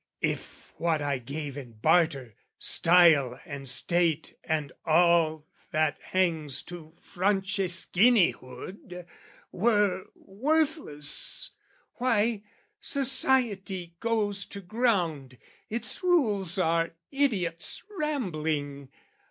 If 0.21 0.73
what 0.77 0.99
I 0.99 1.19
gave 1.19 1.55
in 1.55 1.73
barter, 1.73 2.33
style 2.57 3.39
and 3.45 3.69
state 3.69 4.35
And 4.43 4.71
all 4.83 5.45
that 5.69 5.99
hangs 6.01 6.63
to 6.63 6.95
Franceschinihood, 6.99 9.05
Were 9.51 10.07
worthless, 10.15 11.51
why, 11.97 12.41
society 12.79 13.93
goes 13.99 14.47
to 14.47 14.59
ground, 14.59 15.37
Its 15.69 16.01
rules 16.01 16.57
are 16.57 16.95
idiot's 17.11 17.83
rambling. 17.99 18.89